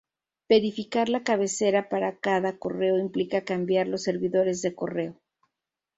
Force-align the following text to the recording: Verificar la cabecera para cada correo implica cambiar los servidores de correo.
Verificar 0.49 1.09
la 1.09 1.21
cabecera 1.23 1.87
para 1.87 2.17
cada 2.17 2.57
correo 2.57 2.97
implica 2.97 3.45
cambiar 3.45 3.87
los 3.87 4.01
servidores 4.01 4.63
de 4.63 4.73
correo. 4.73 5.21